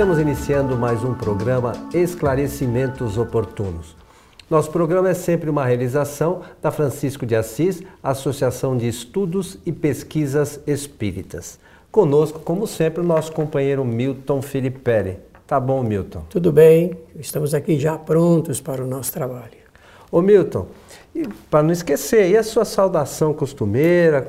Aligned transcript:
Estamos 0.00 0.18
iniciando 0.18 0.78
mais 0.78 1.04
um 1.04 1.12
programa 1.12 1.72
Esclarecimentos 1.92 3.18
Oportunos. 3.18 3.94
Nosso 4.48 4.70
programa 4.70 5.10
é 5.10 5.14
sempre 5.14 5.50
uma 5.50 5.62
realização 5.62 6.40
da 6.62 6.70
Francisco 6.70 7.26
de 7.26 7.36
Assis, 7.36 7.82
Associação 8.02 8.78
de 8.78 8.88
Estudos 8.88 9.58
e 9.66 9.70
Pesquisas 9.70 10.58
Espíritas. 10.66 11.60
Conosco, 11.92 12.40
como 12.40 12.66
sempre, 12.66 13.02
o 13.02 13.06
nosso 13.06 13.30
companheiro 13.32 13.84
Milton 13.84 14.40
Filippelli. 14.40 15.18
Tá 15.46 15.60
bom, 15.60 15.82
Milton? 15.82 16.24
Tudo 16.30 16.50
bem, 16.50 16.96
estamos 17.16 17.52
aqui 17.52 17.78
já 17.78 17.98
prontos 17.98 18.58
para 18.58 18.82
o 18.82 18.86
nosso 18.86 19.12
trabalho. 19.12 19.60
Ô 20.10 20.22
Milton, 20.22 20.66
para 21.50 21.62
não 21.62 21.72
esquecer, 21.72 22.30
e 22.30 22.38
a 22.38 22.42
sua 22.42 22.64
saudação 22.64 23.34
costumeira? 23.34 24.28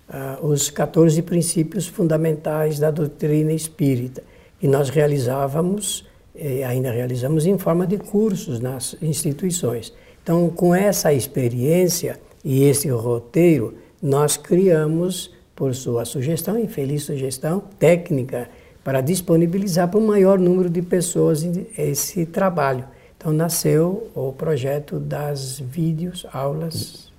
ah, 0.10 0.40
os 0.42 0.70
14 0.70 1.22
princípios 1.22 1.88
fundamentais 1.88 2.80
da 2.80 2.90
doutrina 2.90 3.54
espírita. 3.54 4.24
E 4.62 4.68
nós 4.68 4.90
realizávamos, 4.90 6.06
eh, 6.36 6.64
ainda 6.64 6.92
realizamos 6.92 7.46
em 7.46 7.58
forma 7.58 7.86
de 7.86 7.98
cursos 7.98 8.60
nas 8.60 8.96
instituições. 9.02 9.94
Então, 10.24 10.50
com 10.50 10.74
essa 10.74 11.14
experiência 11.14 12.20
e 12.44 12.64
esse 12.64 12.90
roteiro, 12.90 13.76
nós 14.02 14.36
criamos, 14.36 15.32
por 15.56 15.76
sua 15.76 16.06
sugestão, 16.06 16.58
infeliz 16.58 17.04
sugestão 17.04 17.62
técnica, 17.78 18.50
para 18.84 19.02
disponibilizar 19.02 19.90
para 19.90 20.00
o 20.00 20.08
maior 20.08 20.40
número 20.40 20.70
de 20.70 20.82
pessoas 20.82 21.44
esse 21.78 22.26
trabalho. 22.26 22.86
Então 23.18 23.34
nasceu 23.34 24.10
o 24.16 24.32
projeto 24.32 24.98
das 24.98 25.60
vídeos, 25.60 26.26
aulas. 26.32 27.12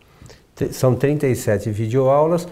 São 0.73 0.95
37 0.95 1.71
videoaulas 1.71 2.49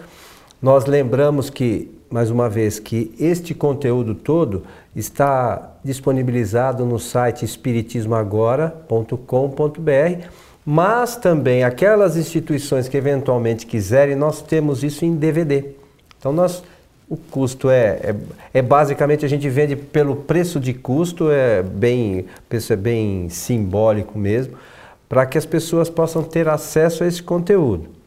nós 0.61 0.85
lembramos 0.85 1.49
que, 1.49 1.89
mais 2.09 2.29
uma 2.29 2.49
vez, 2.49 2.79
que 2.79 3.13
este 3.19 3.53
conteúdo 3.53 4.13
todo 4.13 4.63
está 4.95 5.77
disponibilizado 5.83 6.85
no 6.85 6.99
site 6.99 7.45
espiritismoagora.com.br, 7.45 10.27
mas 10.65 11.15
também 11.15 11.63
aquelas 11.63 12.17
instituições 12.17 12.87
que 12.87 12.97
eventualmente 12.97 13.65
quiserem, 13.65 14.15
nós 14.15 14.41
temos 14.41 14.83
isso 14.83 15.05
em 15.05 15.15
DVD. 15.15 15.65
Então 16.17 16.33
nós 16.33 16.63
o 17.09 17.17
custo 17.17 17.71
é, 17.71 17.99
é, 18.03 18.15
é, 18.53 18.61
basicamente 18.61 19.25
a 19.25 19.27
gente 19.27 19.49
vende 19.49 19.75
pelo 19.75 20.15
preço 20.15 20.59
de 20.59 20.75
custo, 20.75 21.31
é 21.31 21.63
bem, 21.63 22.27
é 22.51 22.75
bem 22.75 23.27
simbólico 23.29 24.19
mesmo, 24.19 24.55
para 25.07 25.25
que 25.25 25.35
as 25.35 25.45
pessoas 25.45 25.89
possam 25.89 26.21
ter 26.21 26.47
acesso 26.47 27.03
a 27.03 27.07
esse 27.07 27.23
conteúdo. 27.23 27.98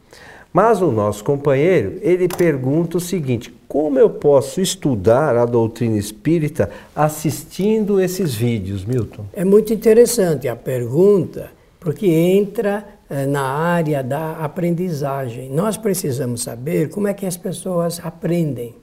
Mas 0.53 0.83
o 0.83 0.91
nosso 0.91 1.23
companheiro, 1.23 1.97
ele 2.03 2.27
pergunta 2.27 2.97
o 2.97 3.01
seguinte: 3.01 3.51
como 3.67 3.97
eu 3.97 4.07
posso 4.07 4.61
estudar 4.61 5.35
a 5.35 5.45
doutrina 5.45 5.97
espírita 5.97 6.69
assistindo 6.95 7.99
esses 7.99 8.35
vídeos, 8.35 8.85
Milton? 8.85 9.25
É 9.33 9.43
muito 9.43 9.73
interessante 9.73 10.47
a 10.47 10.55
pergunta, 10.55 11.49
porque 11.79 12.05
entra 12.05 12.85
eh, 13.09 13.25
na 13.25 13.41
área 13.41 14.03
da 14.03 14.33
aprendizagem. 14.33 15.49
Nós 15.49 15.75
precisamos 15.75 16.43
saber 16.43 16.89
como 16.89 17.07
é 17.07 17.15
que 17.15 17.25
as 17.25 17.35
pessoas 17.35 17.99
aprendem, 18.03 18.75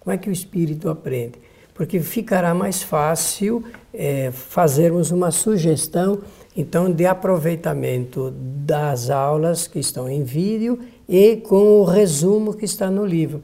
como 0.00 0.14
é 0.14 0.16
que 0.16 0.30
o 0.30 0.32
espírito 0.32 0.88
aprende, 0.88 1.34
porque 1.74 2.00
ficará 2.00 2.54
mais 2.54 2.82
fácil 2.82 3.62
eh, 3.92 4.30
fazermos 4.32 5.10
uma 5.10 5.30
sugestão 5.30 6.20
então 6.56 6.90
de 6.90 7.06
aproveitamento 7.06 8.32
das 8.34 9.10
aulas 9.10 9.68
que 9.68 9.78
estão 9.78 10.08
em 10.08 10.24
vídeo 10.24 10.80
e 11.08 11.36
com 11.36 11.80
o 11.80 11.84
resumo 11.84 12.52
que 12.52 12.64
está 12.64 12.90
no 12.90 13.06
livro, 13.06 13.42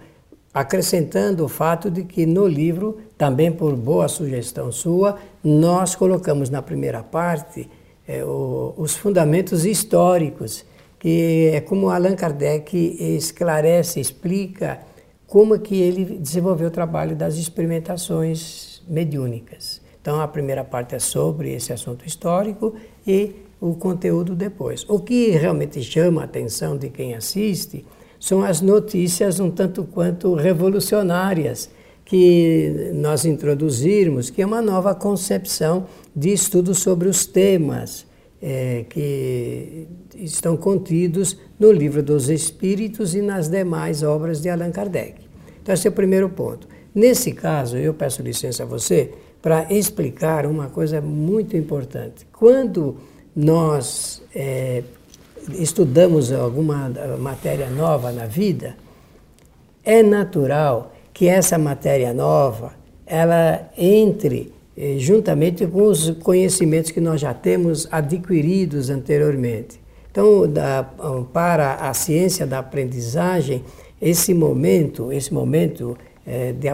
acrescentando 0.52 1.44
o 1.44 1.48
fato 1.48 1.90
de 1.90 2.04
que 2.04 2.26
no 2.26 2.46
livro, 2.46 2.98
também 3.16 3.50
por 3.50 3.74
boa 3.74 4.06
sugestão 4.06 4.70
sua, 4.70 5.16
nós 5.42 5.94
colocamos 5.94 6.50
na 6.50 6.60
primeira 6.60 7.02
parte 7.02 7.68
é, 8.06 8.22
o, 8.22 8.74
os 8.76 8.94
fundamentos 8.94 9.64
históricos, 9.64 10.64
que 10.98 11.50
é 11.52 11.60
como 11.60 11.90
Allan 11.90 12.14
Kardec 12.14 12.76
esclarece, 13.16 13.98
explica 13.98 14.80
como 15.26 15.58
que 15.58 15.80
ele 15.80 16.04
desenvolveu 16.18 16.68
o 16.68 16.70
trabalho 16.70 17.16
das 17.16 17.36
experimentações 17.36 18.82
mediúnicas. 18.86 19.73
Então 20.04 20.20
a 20.20 20.28
primeira 20.28 20.62
parte 20.62 20.94
é 20.94 20.98
sobre 20.98 21.54
esse 21.54 21.72
assunto 21.72 22.06
histórico 22.06 22.74
e 23.06 23.36
o 23.58 23.74
conteúdo 23.74 24.34
depois. 24.34 24.84
O 24.86 25.00
que 25.00 25.30
realmente 25.30 25.82
chama 25.82 26.20
a 26.20 26.24
atenção 26.26 26.76
de 26.76 26.90
quem 26.90 27.14
assiste 27.14 27.86
são 28.20 28.42
as 28.42 28.60
notícias 28.60 29.40
um 29.40 29.50
tanto 29.50 29.82
quanto 29.84 30.34
revolucionárias 30.34 31.70
que 32.04 32.90
nós 32.92 33.24
introduzirmos, 33.24 34.28
que 34.28 34.42
é 34.42 34.46
uma 34.46 34.60
nova 34.60 34.94
concepção 34.94 35.86
de 36.14 36.34
estudo 36.34 36.74
sobre 36.74 37.08
os 37.08 37.24
temas 37.24 38.06
é, 38.42 38.84
que 38.90 39.88
estão 40.16 40.54
contidos 40.54 41.38
no 41.58 41.72
Livro 41.72 42.02
dos 42.02 42.28
Espíritos 42.28 43.14
e 43.14 43.22
nas 43.22 43.48
demais 43.48 44.02
obras 44.02 44.42
de 44.42 44.50
Allan 44.50 44.70
Kardec. 44.70 45.22
Então, 45.62 45.72
esse 45.72 45.88
é 45.88 45.90
o 45.90 45.94
primeiro 45.94 46.28
ponto. 46.28 46.68
Nesse 46.94 47.32
caso, 47.32 47.78
eu 47.78 47.94
peço 47.94 48.20
licença 48.22 48.64
a 48.64 48.66
você 48.66 49.10
para 49.44 49.70
explicar 49.70 50.46
uma 50.46 50.68
coisa 50.68 51.02
muito 51.02 51.54
importante. 51.54 52.26
Quando 52.32 52.96
nós 53.36 54.22
é, 54.34 54.82
estudamos 55.58 56.32
alguma 56.32 56.90
matéria 57.18 57.68
nova 57.68 58.10
na 58.10 58.24
vida, 58.24 58.74
é 59.84 60.02
natural 60.02 60.94
que 61.12 61.28
essa 61.28 61.58
matéria 61.58 62.14
nova 62.14 62.72
ela 63.04 63.68
entre 63.76 64.50
eh, 64.74 64.96
juntamente 64.96 65.66
com 65.66 65.88
os 65.88 66.08
conhecimentos 66.22 66.90
que 66.90 66.98
nós 66.98 67.20
já 67.20 67.34
temos 67.34 67.86
adquiridos 67.92 68.88
anteriormente. 68.88 69.78
Então, 70.10 70.50
da, 70.50 70.88
para 71.34 71.74
a 71.74 71.92
ciência 71.92 72.46
da 72.46 72.60
aprendizagem, 72.60 73.62
esse 74.00 74.32
momento, 74.32 75.12
esse 75.12 75.34
momento 75.34 75.98
é, 76.26 76.52
de, 76.52 76.68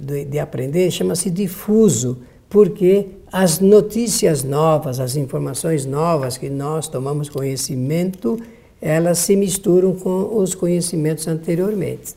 de, 0.00 0.24
de 0.24 0.38
aprender 0.38 0.90
chama-se 0.90 1.30
difuso, 1.30 2.18
porque 2.48 3.06
as 3.30 3.60
notícias 3.60 4.42
novas, 4.42 5.00
as 5.00 5.16
informações 5.16 5.84
novas 5.84 6.36
que 6.36 6.48
nós 6.48 6.88
tomamos 6.88 7.28
conhecimento, 7.28 8.38
elas 8.80 9.18
se 9.18 9.36
misturam 9.36 9.94
com 9.94 10.36
os 10.36 10.54
conhecimentos 10.54 11.26
anteriormente 11.28 12.14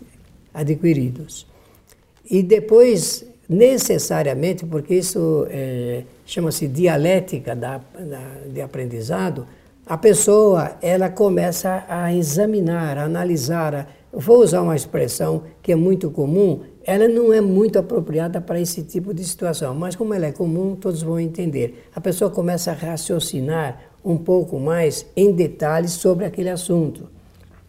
adquiridos. 0.54 1.46
E 2.30 2.42
depois 2.42 3.26
necessariamente, 3.52 4.66
porque 4.66 4.96
isso 4.96 5.46
é, 5.50 6.04
chama-se 6.26 6.70
dialética 6.70 7.54
da, 7.54 7.82
da, 8.00 8.22
de 8.48 8.62
aprendizado, 8.62 9.46
a 9.86 9.98
pessoa 9.98 10.78
ela 10.82 11.10
começa 11.10 11.84
a 11.90 12.14
examinar, 12.14 12.98
a 12.98 13.04
analisar. 13.04 13.76
A, 13.76 13.88
vou 14.14 14.42
usar 14.42 14.62
uma 14.62 14.76
expressão 14.76 15.44
que 15.62 15.74
é 15.74 15.76
muito 15.76 16.10
comum, 16.10 16.62
ela 16.84 17.08
não 17.08 17.32
é 17.32 17.40
muito 17.42 17.78
apropriada 17.78 18.42
para 18.42 18.60
esse 18.60 18.84
tipo 18.84 19.14
de 19.14 19.24
situação, 19.24 19.76
mas 19.76 19.96
como 19.96 20.14
ela 20.14 20.26
é 20.26 20.32
comum, 20.32 20.76
todos 20.76 21.02
vão 21.02 21.20
entender. 21.20 21.88
A 21.96 22.02
pessoa 22.02 22.30
começa 22.30 22.72
a 22.72 22.74
raciocinar 22.74 23.80
um 24.04 24.18
pouco 24.18 24.60
mais 24.60 25.06
em 25.16 25.32
detalhes 25.32 25.92
sobre 25.92 26.26
aquele 26.26 26.50
assunto. 26.50 27.10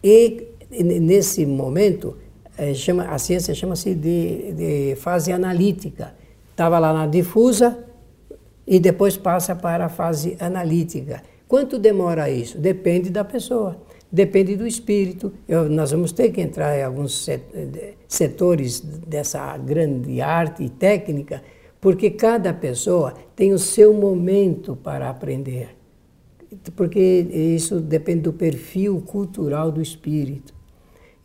E 0.03 0.47
nesse 0.71 1.45
momento, 1.45 2.17
é, 2.57 2.73
chama, 2.73 3.05
a 3.05 3.17
ciência 3.17 3.53
chama-se 3.53 3.93
de, 3.93 4.51
de 4.53 4.95
fase 4.95 5.31
analítica. 5.31 6.15
Estava 6.51 6.79
lá 6.79 6.91
na 6.93 7.07
difusa 7.07 7.77
e 8.65 8.79
depois 8.79 9.17
passa 9.17 9.55
para 9.55 9.85
a 9.85 9.89
fase 9.89 10.35
analítica. 10.39 11.21
Quanto 11.47 11.77
demora 11.77 12.29
isso? 12.29 12.57
Depende 12.57 13.09
da 13.09 13.23
pessoa, 13.23 13.77
depende 14.13 14.55
do 14.55 14.67
espírito. 14.67 15.33
Eu, 15.47 15.67
nós 15.67 15.89
vamos 15.89 16.11
ter 16.11 16.31
que 16.31 16.39
entrar 16.39 16.77
em 16.77 16.83
alguns 16.83 17.27
setores 18.07 18.79
dessa 18.79 19.57
grande 19.57 20.21
arte 20.21 20.63
e 20.63 20.69
técnica, 20.69 21.41
porque 21.81 22.11
cada 22.11 22.53
pessoa 22.53 23.15
tem 23.35 23.51
o 23.51 23.57
seu 23.57 23.91
momento 23.91 24.75
para 24.75 25.09
aprender. 25.09 25.75
Porque 26.75 26.99
isso 26.99 27.79
depende 27.79 28.21
do 28.21 28.33
perfil 28.33 29.01
cultural 29.01 29.71
do 29.71 29.81
espírito. 29.81 30.53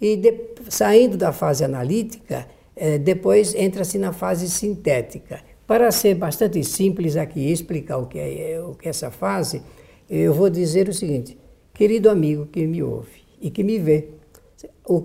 E 0.00 0.17
de, 0.17 0.35
saindo 0.70 1.19
da 1.19 1.32
fase 1.32 1.62
analítica, 1.62 2.46
eh, 2.75 2.96
depois 2.96 3.55
entra-se 3.55 3.99
na 3.99 4.12
fase 4.12 4.49
sintética. 4.49 5.40
Para 5.67 5.90
ser 5.90 6.14
bastante 6.14 6.64
simples 6.64 7.14
aqui 7.17 7.52
explicar 7.52 7.99
o 7.99 8.06
que 8.06 8.19
é, 8.19 8.62
o 8.62 8.75
que 8.75 8.88
é 8.88 8.90
essa 8.90 9.11
fase, 9.11 9.61
eu 10.08 10.32
vou 10.32 10.49
dizer 10.49 10.88
o 10.88 10.94
seguinte: 10.94 11.37
querido 11.78 12.10
amigo 12.10 12.44
que 12.46 12.66
me 12.66 12.82
ouve 12.82 13.22
e 13.40 13.50
que 13.50 13.62
me 13.62 13.78
vê, 13.78 14.08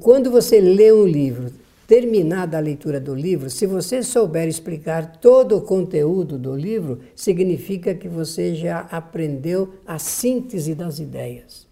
quando 0.01 0.31
você 0.31 0.59
lê 0.59 0.91
um 0.91 1.05
livro, 1.05 1.51
terminada 1.85 2.57
a 2.57 2.59
leitura 2.59 2.99
do 2.99 3.13
livro, 3.13 3.47
se 3.47 3.67
você 3.67 4.01
souber 4.01 4.47
explicar 4.47 5.17
todo 5.17 5.55
o 5.55 5.61
conteúdo 5.61 6.35
do 6.35 6.55
livro, 6.55 7.01
significa 7.15 7.93
que 7.93 8.07
você 8.07 8.55
já 8.55 8.87
aprendeu 8.89 9.75
a 9.85 9.99
síntese 9.99 10.73
das 10.73 10.97
ideias. 10.97 11.67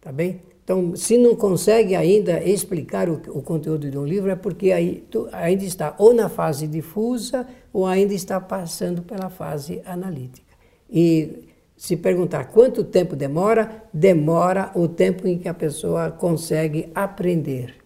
Tá 0.00 0.10
bem? 0.10 0.40
Então, 0.64 0.96
se 0.96 1.16
não 1.16 1.36
consegue 1.36 1.94
ainda 1.94 2.42
explicar 2.42 3.08
o, 3.08 3.22
o 3.28 3.40
conteúdo 3.40 3.88
de 3.88 3.96
um 3.96 4.04
livro, 4.04 4.30
é 4.30 4.36
porque 4.36 4.72
aí, 4.72 5.04
tu, 5.08 5.28
ainda 5.30 5.62
está 5.62 5.94
ou 5.96 6.12
na 6.12 6.28
fase 6.28 6.66
difusa 6.66 7.46
ou 7.72 7.86
ainda 7.86 8.12
está 8.12 8.40
passando 8.40 9.00
pela 9.02 9.30
fase 9.30 9.80
analítica. 9.84 10.48
E 10.90 11.47
se 11.78 11.96
perguntar 11.96 12.46
quanto 12.46 12.82
tempo 12.82 13.14
demora, 13.14 13.84
demora 13.94 14.72
o 14.74 14.88
tempo 14.88 15.28
em 15.28 15.38
que 15.38 15.48
a 15.48 15.54
pessoa 15.54 16.10
consegue 16.10 16.90
aprender. 16.92 17.76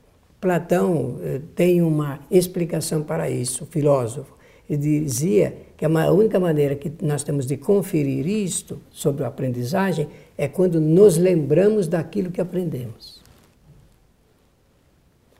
Platão 0.41 1.19
eh, 1.23 1.43
tem 1.55 1.83
uma 1.83 2.21
explicação 2.31 3.03
para 3.03 3.29
isso, 3.29 3.67
filósofo. 3.67 4.35
Ele 4.69 5.03
dizia 5.03 5.55
que 5.77 5.85
a 5.85 6.11
única 6.11 6.41
maneira 6.41 6.75
que 6.75 6.91
nós 7.03 7.23
temos 7.23 7.45
de 7.45 7.59
conferir 7.59 8.27
isto 8.27 8.81
sobre 8.91 9.25
a 9.25 9.29
aprendizagem 9.29 10.09
é 10.39 10.49
quando 10.49 10.81
nos 10.81 11.19
lembramos 11.19 11.87
daquilo 11.87 12.31
que 12.31 12.41
aprendemos. 12.41 13.21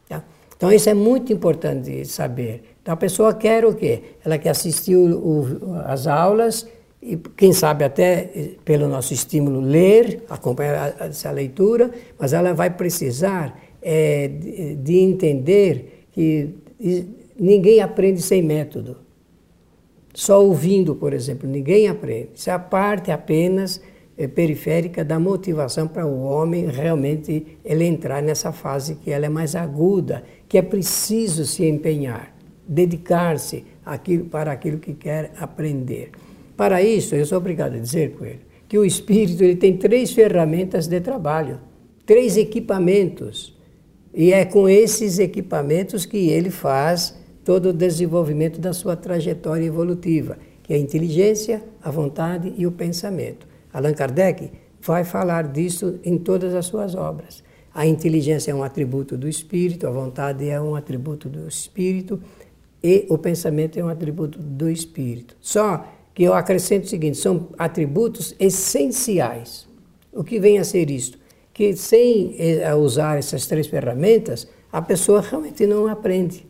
Tá? 0.07 0.23
Então 0.55 0.71
isso 0.71 0.91
é 0.91 0.95
muito 0.95 1.33
importante 1.33 2.05
saber. 2.05 2.77
Então 2.83 2.93
a 2.93 2.99
pessoa 2.99 3.33
quer 3.33 3.65
o 3.65 3.75
quê? 3.75 4.03
Ela 4.23 4.37
quer 4.37 4.51
assistir 4.51 4.95
o, 4.95 5.41
o, 5.41 5.75
as 5.87 6.07
aulas 6.07 6.69
e 7.03 7.17
quem 7.37 7.53
sabe 7.53 7.85
até 7.85 8.55
pelo 8.65 8.87
nosso 8.87 9.13
estímulo 9.13 9.61
ler, 9.61 10.23
acompanhar 10.31 10.95
essa 11.01 11.33
leitura, 11.33 11.91
mas 12.17 12.33
ela 12.33 12.55
vai 12.55 12.71
precisar 12.71 13.61
é, 13.83 14.29
de, 14.29 14.77
de 14.77 14.99
entender 14.99 16.07
que 16.13 16.55
ninguém 17.37 17.81
aprende 17.81 18.23
sem 18.23 18.41
método. 18.41 18.99
Só 20.15 20.45
ouvindo, 20.45 20.95
por 20.95 21.13
exemplo, 21.13 21.49
ninguém 21.49 21.89
aprende. 21.89 22.31
Isso 22.35 22.51
é 22.51 22.53
a 22.53 22.59
parte 22.59 23.11
apenas 23.11 23.81
é, 24.17 24.29
periférica 24.29 25.05
da 25.05 25.19
motivação 25.19 25.89
para 25.89 26.07
o 26.07 26.23
homem 26.23 26.67
realmente 26.67 27.59
ele 27.65 27.85
entrar 27.85 28.23
nessa 28.23 28.53
fase 28.53 28.95
que 28.95 29.11
ela 29.11 29.27
é 29.27 29.29
mais 29.29 29.57
aguda, 29.57 30.23
que 30.49 30.57
é 30.57 30.63
preciso 30.63 31.45
se 31.45 31.67
empenhar, 31.67 32.33
dedicar-se 32.69 33.65
para 34.31 34.53
aquilo 34.53 34.79
que 34.79 34.95
quer 34.95 35.33
aprender. 35.41 36.13
Para 36.63 36.81
isso, 36.81 37.17
eu 37.17 37.27
sou 37.27 37.39
obrigado 37.39 37.75
a 37.75 37.79
dizer, 37.81 38.13
Coelho, 38.13 38.39
que 38.69 38.79
o 38.79 38.85
espírito 38.85 39.43
ele 39.43 39.57
tem 39.57 39.77
três 39.77 40.13
ferramentas 40.13 40.87
de 40.87 41.01
trabalho, 41.01 41.59
três 42.07 42.37
equipamentos. 42.37 43.59
E 44.15 44.33
é 44.33 44.45
com 44.45 44.69
esses 44.69 45.19
equipamentos 45.19 46.07
que 46.07 46.29
ele 46.29 46.51
faz 46.51 47.19
todo 47.45 47.71
o 47.71 47.73
desenvolvimento 47.73 48.61
da 48.61 48.73
sua 48.73 48.95
trajetória 48.95 49.65
evolutiva, 49.65 50.39
que 50.63 50.73
é 50.73 50.77
a 50.77 50.79
inteligência, 50.79 51.65
a 51.83 51.91
vontade 51.91 52.55
e 52.57 52.65
o 52.65 52.71
pensamento. 52.71 53.45
Allan 53.73 53.95
Kardec 53.95 54.53
vai 54.81 55.03
falar 55.03 55.49
disso 55.49 55.99
em 56.05 56.17
todas 56.17 56.55
as 56.55 56.67
suas 56.67 56.95
obras. 56.95 57.43
A 57.75 57.85
inteligência 57.89 58.53
é 58.53 58.55
um 58.55 58.63
atributo 58.63 59.17
do 59.17 59.29
espírito, 59.29 59.85
a 59.85 59.91
vontade 59.91 60.49
é 60.49 60.61
um 60.61 60.77
atributo 60.77 61.29
do 61.29 61.49
espírito 61.49 62.21
e 62.81 63.05
o 63.11 63.19
pensamento 63.19 63.81
é 63.81 63.85
um 63.85 63.89
atributo 63.89 64.39
do 64.39 64.71
espírito. 64.71 65.37
Só 65.41 66.02
que 66.15 66.23
eu 66.23 66.35
acrescento 66.35 66.85
o 66.85 66.89
seguinte: 66.89 67.19
são 67.19 67.49
atributos 67.59 68.35
essenciais. 68.39 69.69
O 70.13 70.23
que 70.23 70.39
vem 70.39 70.59
a 70.59 70.65
ser 70.65 70.91
isto? 70.91 71.19
Que 71.53 71.75
sem 71.77 72.35
eh, 72.39 72.75
usar 72.75 73.19
essas 73.19 73.47
três 73.47 73.67
ferramentas, 73.67 74.47
a 74.71 74.81
pessoa 74.81 75.21
realmente 75.21 75.67
não 75.67 75.87
aprende. 75.87 76.47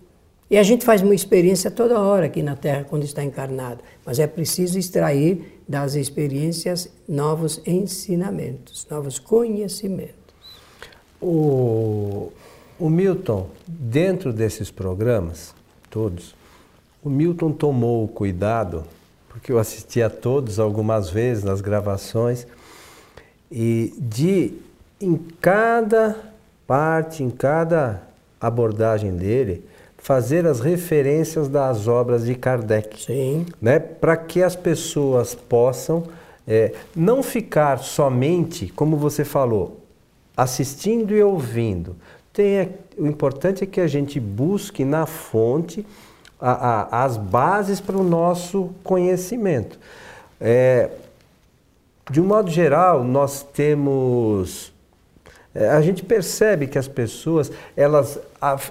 E 0.53 0.59
a 0.59 0.62
gente 0.62 0.85
faz 0.85 1.00
uma 1.00 1.14
experiência 1.14 1.70
toda 1.70 1.99
hora 1.99 2.26
aqui 2.26 2.43
na 2.43 2.55
Terra 2.55 2.85
quando 2.85 3.05
está 3.05 3.25
encarnado, 3.25 3.82
mas 4.05 4.19
é 4.19 4.26
preciso 4.26 4.79
extrair 4.79 5.62
das 5.67 5.94
experiências 5.94 6.93
novos 7.09 7.62
ensinamentos, 7.67 8.87
novos 8.91 9.19
conhecimentos. 9.19 10.12
O, 11.21 12.31
o 12.78 12.90
Milton, 12.90 13.49
dentro 13.66 14.31
desses 14.31 14.71
programas, 14.71 15.54
todos, 15.88 16.35
o 17.02 17.09
Milton 17.09 17.52
tomou 17.52 18.04
o 18.04 18.09
cuidado, 18.09 18.85
porque 19.33 19.51
eu 19.51 19.59
assisti 19.59 20.03
a 20.03 20.11
todos 20.11 20.59
algumas 20.59 21.09
vezes 21.09 21.43
nas 21.43 21.61
gravações, 21.61 22.47
e 23.51 23.93
de 23.99 24.55
em 25.01 25.17
cada 25.41 26.17
parte, 26.67 27.23
em 27.23 27.31
cada 27.31 28.03
abordagem 28.41 29.17
dele, 29.17 29.65
fazer 29.99 30.47
as 30.47 30.61
referências 30.61 31.49
das 31.49 31.89
obras 31.89 32.25
de 32.25 32.35
Kardec. 32.35 33.05
Sim. 33.05 33.47
Né? 33.61 33.79
Para 33.79 34.17
que 34.17 34.43
as 34.43 34.55
pessoas 34.55 35.35
possam 35.35 36.05
é, 36.47 36.73
não 36.95 37.23
ficar 37.23 37.79
somente, 37.79 38.69
como 38.69 38.97
você 38.97 39.25
falou, 39.25 39.81
assistindo 40.37 41.15
e 41.15 41.23
ouvindo. 41.23 41.97
Tem, 42.33 42.71
o 42.97 43.07
importante 43.07 43.65
é 43.65 43.67
que 43.67 43.81
a 43.81 43.87
gente 43.87 44.21
busque 44.21 44.85
na 44.85 45.07
fonte 45.07 45.85
a, 46.42 46.50
a, 46.50 47.04
as 47.04 47.16
bases 47.16 47.80
para 47.80 47.96
o 47.96 48.02
nosso 48.02 48.70
conhecimento. 48.82 49.78
É, 50.40 50.90
de 52.11 52.20
um 52.20 52.25
modo 52.25 52.50
geral, 52.50 53.04
nós 53.04 53.42
temos 53.42 54.72
é, 55.54 55.68
a 55.68 55.80
gente 55.80 56.02
percebe 56.02 56.66
que 56.66 56.78
as 56.78 56.88
pessoas 56.88 57.52
elas 57.76 58.18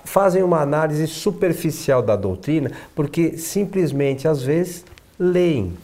fazem 0.04 0.44
uma 0.44 0.60
análise 0.60 1.08
superficial 1.08 2.02
da 2.02 2.16
doutrina 2.16 2.72
porque 2.94 3.38
simplesmente 3.38 4.28
às 4.28 4.42
vezes 4.42 4.84
leem 5.18 5.78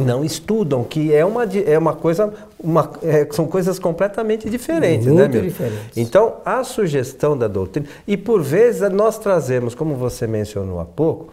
não 0.00 0.24
estudam 0.24 0.84
que 0.84 1.12
é 1.12 1.24
uma 1.24 1.44
é 1.44 1.78
uma 1.78 1.94
coisa 1.94 2.32
uma, 2.58 2.90
é, 3.02 3.26
são 3.30 3.46
coisas 3.46 3.78
completamente 3.78 4.48
diferentes 4.48 5.06
né, 5.06 5.12
muito 5.12 5.36
né 5.36 5.40
diferentes. 5.40 5.96
Então 5.96 6.36
a 6.44 6.62
sugestão 6.64 7.36
da 7.36 7.48
doutrina 7.48 7.88
e 8.06 8.16
por 8.16 8.42
vezes 8.42 8.90
nós 8.90 9.18
trazemos 9.18 9.74
como 9.74 9.94
você 9.94 10.26
mencionou 10.26 10.80
há 10.80 10.84
pouco 10.84 11.32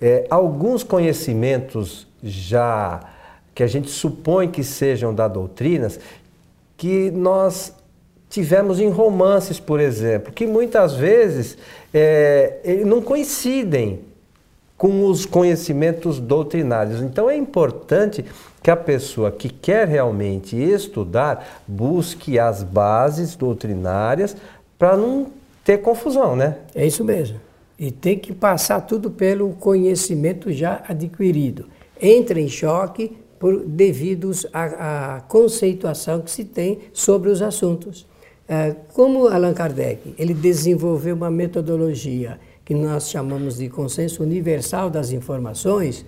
é, 0.00 0.26
alguns 0.30 0.82
conhecimentos 0.82 2.06
já 2.22 3.00
que 3.54 3.62
a 3.62 3.66
gente 3.66 3.90
supõe 3.90 4.48
que 4.48 4.64
sejam 4.64 5.14
da 5.14 5.28
doutrinas 5.28 5.98
que 6.76 7.10
nós 7.10 7.74
tivemos 8.28 8.80
em 8.80 8.88
romances, 8.88 9.60
por 9.60 9.78
exemplo, 9.78 10.32
que 10.32 10.46
muitas 10.46 10.94
vezes 10.94 11.58
é, 11.92 12.82
não 12.84 13.02
coincidem 13.02 14.00
com 14.82 15.08
os 15.08 15.24
conhecimentos 15.24 16.18
doutrinários. 16.18 17.00
Então 17.00 17.30
é 17.30 17.36
importante 17.36 18.24
que 18.60 18.68
a 18.68 18.76
pessoa 18.76 19.30
que 19.30 19.48
quer 19.48 19.86
realmente 19.86 20.56
estudar 20.56 21.62
busque 21.68 22.36
as 22.36 22.64
bases 22.64 23.36
doutrinárias 23.36 24.36
para 24.76 24.96
não 24.96 25.28
ter 25.64 25.78
confusão, 25.78 26.34
né? 26.34 26.56
É 26.74 26.84
isso 26.84 27.04
mesmo. 27.04 27.38
E 27.78 27.92
tem 27.92 28.18
que 28.18 28.32
passar 28.32 28.80
tudo 28.80 29.08
pelo 29.08 29.50
conhecimento 29.50 30.50
já 30.50 30.82
adquirido. 30.88 31.66
Entra 32.00 32.40
em 32.40 32.48
choque 32.48 33.16
por, 33.38 33.60
devidos 33.60 34.44
à, 34.52 35.18
à 35.18 35.20
conceituação 35.20 36.22
que 36.22 36.30
se 36.32 36.44
tem 36.44 36.80
sobre 36.92 37.30
os 37.30 37.40
assuntos. 37.40 38.04
É, 38.48 38.74
como 38.92 39.28
Allan 39.28 39.54
Kardec, 39.54 40.12
ele 40.18 40.34
desenvolveu 40.34 41.14
uma 41.14 41.30
metodologia 41.30 42.40
que 42.64 42.74
nós 42.74 43.10
chamamos 43.10 43.56
de 43.56 43.68
consenso 43.68 44.22
universal 44.22 44.88
das 44.88 45.12
informações, 45.12 46.04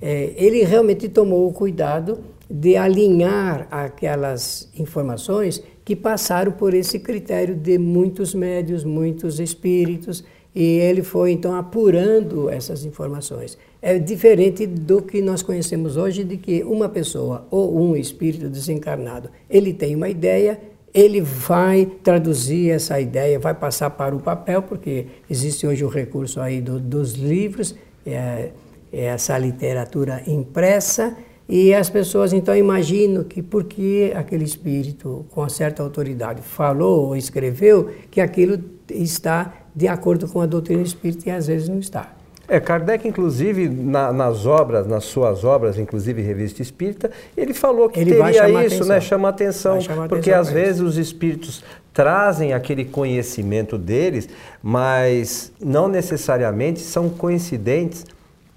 é, 0.00 0.32
ele 0.36 0.62
realmente 0.64 1.08
tomou 1.08 1.48
o 1.48 1.52
cuidado 1.52 2.18
de 2.48 2.76
alinhar 2.76 3.66
aquelas 3.70 4.68
informações 4.78 5.62
que 5.84 5.96
passaram 5.96 6.52
por 6.52 6.74
esse 6.74 6.98
critério 6.98 7.54
de 7.54 7.78
muitos 7.78 8.34
médios, 8.34 8.84
muitos 8.84 9.40
espíritos, 9.40 10.24
e 10.54 10.62
ele 10.78 11.02
foi 11.02 11.32
então 11.32 11.54
apurando 11.54 12.48
essas 12.48 12.84
informações. 12.84 13.58
É 13.82 13.98
diferente 13.98 14.66
do 14.66 15.02
que 15.02 15.20
nós 15.20 15.42
conhecemos 15.42 15.96
hoje 15.96 16.22
de 16.22 16.36
que 16.36 16.62
uma 16.62 16.88
pessoa 16.88 17.46
ou 17.50 17.76
um 17.76 17.96
espírito 17.96 18.48
desencarnado, 18.48 19.30
ele 19.50 19.74
tem 19.74 19.96
uma 19.96 20.08
ideia, 20.08 20.58
ele 20.94 21.20
vai 21.20 21.86
traduzir 22.04 22.70
essa 22.70 23.00
ideia, 23.00 23.36
vai 23.36 23.52
passar 23.52 23.90
para 23.90 24.14
o 24.14 24.20
papel, 24.20 24.62
porque 24.62 25.06
existe 25.28 25.66
hoje 25.66 25.84
o 25.84 25.88
recurso 25.88 26.40
aí 26.40 26.60
do, 26.60 26.78
dos 26.78 27.14
livros, 27.14 27.74
é, 28.06 28.50
é 28.92 29.06
essa 29.06 29.36
literatura 29.36 30.22
impressa, 30.24 31.16
e 31.48 31.74
as 31.74 31.90
pessoas 31.90 32.32
então 32.32 32.56
imaginam 32.56 33.24
que 33.24 33.42
porque 33.42 34.12
aquele 34.14 34.44
espírito 34.44 35.26
com 35.30 35.46
certa 35.48 35.82
autoridade 35.82 36.40
falou 36.40 37.08
ou 37.08 37.16
escreveu, 37.16 37.90
que 38.08 38.20
aquilo 38.20 38.62
está 38.88 39.52
de 39.74 39.88
acordo 39.88 40.28
com 40.28 40.40
a 40.40 40.46
doutrina 40.46 40.82
espírita 40.82 41.28
e 41.28 41.32
às 41.32 41.48
vezes 41.48 41.68
não 41.68 41.80
está. 41.80 42.14
É, 42.54 42.60
Kardec, 42.60 43.08
inclusive, 43.08 43.68
na, 43.68 44.12
nas 44.12 44.46
obras, 44.46 44.86
nas 44.86 45.04
suas 45.04 45.42
obras, 45.42 45.76
inclusive 45.76 46.22
Revista 46.22 46.62
Espírita, 46.62 47.10
ele 47.36 47.52
falou 47.52 47.88
que 47.88 47.98
ele 47.98 48.14
teria 48.14 48.64
isso, 48.64 48.84
né? 48.84 49.00
Chama 49.00 49.28
atenção. 49.28 49.78
Porque 50.08 50.30
às 50.30 50.50
vezes 50.50 50.80
os 50.80 50.96
espíritos 50.96 51.64
trazem 51.92 52.52
aquele 52.52 52.84
conhecimento 52.84 53.76
deles, 53.76 54.28
mas 54.62 55.52
não 55.60 55.88
necessariamente 55.88 56.78
são 56.78 57.08
coincidentes 57.08 58.04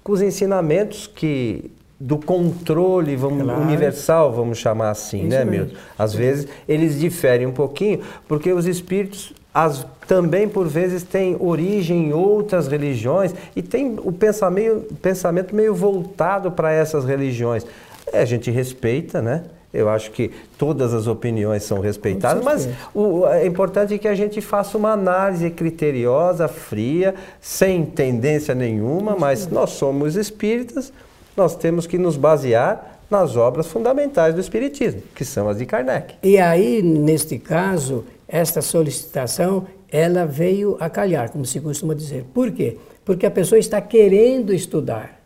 com 0.04 0.12
os 0.12 0.22
ensinamentos 0.22 1.06
que 1.06 1.70
do 1.98 2.16
controle 2.16 3.16
vamos, 3.16 3.42
claro. 3.42 3.60
universal, 3.60 4.32
vamos 4.32 4.58
chamar 4.58 4.90
assim, 4.90 5.22
Isso 5.22 5.28
né, 5.28 5.44
Milton? 5.44 5.74
Às 5.98 6.12
Sim. 6.12 6.18
vezes 6.18 6.48
eles 6.68 7.00
diferem 7.00 7.46
um 7.46 7.52
pouquinho, 7.52 8.00
porque 8.28 8.52
os 8.52 8.66
espíritos 8.66 9.32
as, 9.52 9.86
também 10.06 10.48
por 10.48 10.66
vezes 10.66 11.02
têm 11.02 11.36
origem 11.38 12.08
em 12.08 12.12
outras 12.12 12.68
religiões 12.68 13.34
e 13.56 13.62
tem 13.62 13.98
o 14.02 14.12
pensamento, 14.12 14.94
pensamento 14.96 15.54
meio 15.54 15.74
voltado 15.74 16.52
para 16.52 16.72
essas 16.72 17.04
religiões. 17.04 17.66
É, 18.12 18.20
a 18.20 18.24
gente 18.24 18.50
respeita, 18.50 19.20
né? 19.20 19.44
Eu 19.72 19.88
acho 19.90 20.10
que 20.12 20.30
todas 20.56 20.94
as 20.94 21.06
opiniões 21.06 21.62
são 21.62 21.80
respeitadas, 21.80 22.42
mas 22.42 22.66
o, 22.94 23.26
é 23.26 23.46
importante 23.46 23.98
que 23.98 24.08
a 24.08 24.14
gente 24.14 24.40
faça 24.40 24.78
uma 24.78 24.92
análise 24.92 25.50
criteriosa, 25.50 26.48
fria, 26.48 27.14
sem 27.38 27.84
tendência 27.84 28.54
nenhuma, 28.54 29.14
mas 29.14 29.46
nós 29.48 29.70
somos 29.70 30.16
espíritas, 30.16 30.90
nós 31.36 31.54
temos 31.54 31.86
que 31.86 31.98
nos 31.98 32.16
basear 32.16 32.98
nas 33.10 33.36
obras 33.36 33.66
fundamentais 33.66 34.34
do 34.34 34.40
Espiritismo, 34.40 35.02
que 35.14 35.24
são 35.24 35.48
as 35.48 35.58
de 35.58 35.66
Kardec. 35.66 36.14
E 36.22 36.38
aí, 36.38 36.82
neste 36.82 37.38
caso, 37.38 38.04
esta 38.28 38.62
solicitação, 38.62 39.66
ela 39.90 40.26
veio 40.26 40.76
a 40.78 40.90
calhar, 40.90 41.32
como 41.32 41.44
se 41.44 41.58
costuma 41.60 41.94
dizer. 41.94 42.26
Por 42.34 42.52
quê? 42.52 42.76
Porque 43.04 43.24
a 43.24 43.30
pessoa 43.30 43.58
está 43.58 43.80
querendo 43.80 44.52
estudar. 44.52 45.18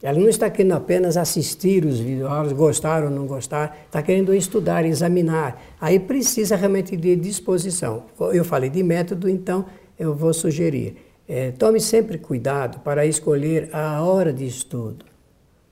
Ela 0.00 0.20
não 0.20 0.28
está 0.28 0.48
querendo 0.48 0.74
apenas 0.74 1.16
assistir 1.16 1.84
os 1.84 1.98
vídeos, 1.98 2.52
gostar 2.52 3.02
ou 3.02 3.10
não 3.10 3.26
gostar, 3.26 3.76
está 3.86 4.00
querendo 4.00 4.32
estudar, 4.32 4.86
examinar. 4.86 5.60
Aí 5.80 5.98
precisa 5.98 6.54
realmente 6.54 6.96
de 6.96 7.16
disposição. 7.16 8.04
Eu 8.32 8.44
falei 8.44 8.70
de 8.70 8.80
método, 8.84 9.28
então 9.28 9.66
eu 9.98 10.14
vou 10.14 10.32
sugerir 10.32 11.08
é, 11.28 11.50
tome 11.52 11.78
sempre 11.78 12.16
cuidado 12.16 12.80
para 12.80 13.04
escolher 13.04 13.68
a 13.70 14.02
hora 14.02 14.32
de 14.32 14.46
estudo. 14.46 15.04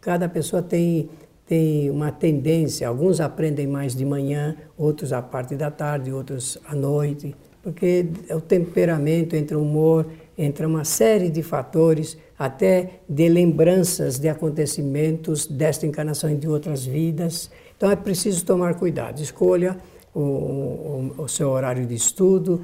Cada 0.02 0.28
pessoa 0.28 0.62
tem, 0.62 1.09
tem 1.47 1.88
uma 1.91 2.11
tendência, 2.11 2.88
alguns 2.88 3.21
aprendem 3.21 3.67
mais 3.67 3.95
de 3.95 4.05
manhã, 4.05 4.57
outros 4.76 5.12
à 5.12 5.23
parte 5.23 5.55
da 5.55 5.71
tarde, 5.71 6.12
outros 6.12 6.59
à 6.67 6.75
noite, 6.75 7.35
porque 7.62 8.07
é 8.29 8.35
o 8.35 8.41
temperamento, 8.41 9.37
entre 9.37 9.57
o 9.57 9.62
humor, 9.62 10.07
entre 10.37 10.67
uma 10.67 10.85
série 10.85 11.31
de 11.31 11.43
fatores, 11.43 12.17
até 12.38 13.00
de 13.09 13.29
lembranças 13.29 14.19
de 14.19 14.29
acontecimentos 14.29 15.47
desta 15.47 15.87
encarnação 15.87 16.31
e 16.31 16.37
de 16.37 16.49
outras 16.49 16.85
vidas. 16.85 17.50
Então 17.76 17.91
é 17.91 17.97
preciso 17.97 18.45
tomar 18.45 18.75
cuidado. 18.75 19.21
Escolha 19.21 19.76
o, 20.15 20.21
o, 20.21 21.15
o 21.19 21.29
seu 21.29 21.50
horário 21.50 21.87
de 21.87 21.95
estudo, 21.95 22.62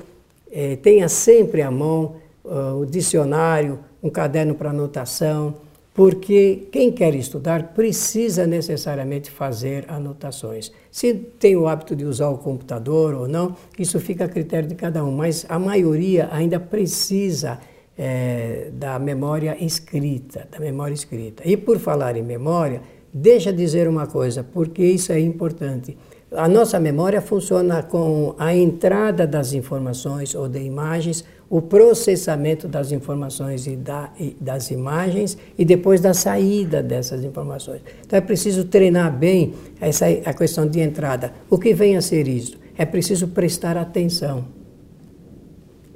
é, 0.51 0.77
tenha 0.77 1.09
sempre 1.09 1.63
à 1.63 1.71
mão 1.71 2.17
uh, 2.45 2.81
o 2.81 2.87
dicionário, 2.87 3.79
um 4.03 4.11
caderno 4.11 4.55
para 4.55 4.71
anotação, 4.71 5.55
porque 5.95 6.69
quem 6.73 6.91
quer 6.91 7.15
estudar 7.15 7.75
precisa 7.75 8.47
necessariamente 8.47 9.31
fazer 9.31 9.85
anotações. 9.89 10.73
Se 10.91 11.13
tem 11.13 11.55
o 11.55 11.69
hábito 11.69 11.95
de 11.95 12.05
usar 12.05 12.31
o 12.31 12.39
computador 12.39 13.15
ou 13.15 13.29
não, 13.29 13.55
isso 13.79 14.01
fica 14.01 14.25
a 14.25 14.29
critério 14.29 14.69
de 14.69 14.75
cada 14.75 15.05
um, 15.05 15.13
mas 15.13 15.45
a 15.49 15.59
maioria 15.59 16.29
ainda 16.33 16.59
precisa 16.59 17.61
é, 17.97 18.71
da 18.73 18.99
memória 18.99 19.57
escrita, 19.63 20.49
da 20.51 20.59
memória 20.59 20.95
escrita. 20.95 21.43
E 21.47 21.57
por 21.59 21.79
falar 21.79 22.17
em 22.17 22.23
memória, 22.23 22.81
deixa 23.13 23.53
dizer 23.53 23.87
uma 23.87 24.07
coisa, 24.07 24.43
porque 24.43 24.83
isso 24.83 25.13
é 25.13 25.21
importante. 25.21 25.97
A 26.35 26.49
nossa 26.49 26.81
memória 26.81 27.21
funciona 27.21 27.83
com 27.83 28.35
a 28.39 28.55
entrada 28.55 29.27
das 29.27 29.53
informações 29.53 30.35
ou 30.35 30.49
de 30.49 30.61
imagens 30.61 31.23
o 31.53 31.61
processamento 31.61 32.67
das 32.67 32.93
informações 32.93 33.67
e, 33.67 33.77
da, 33.77 34.11
e, 34.19 34.35
das 34.41 34.71
imagens 34.71 35.37
e 35.59 35.67
depois 35.67 36.01
da 36.01 36.15
saída 36.15 36.83
dessas 36.83 37.23
informações. 37.23 37.83
Então 38.07 38.17
é 38.17 38.23
preciso 38.23 38.65
treinar 38.65 39.15
bem 39.15 39.53
essa 39.79 40.07
a 40.25 40.33
questão 40.33 40.67
de 40.67 40.81
entrada. 40.81 41.35
O 41.51 41.59
que 41.59 41.75
vem 41.75 41.95
a 41.95 42.01
ser 42.01 42.27
isso? 42.27 42.57
É 42.75 42.87
preciso 42.87 43.29
prestar 43.29 43.77
atenção. 43.77 44.47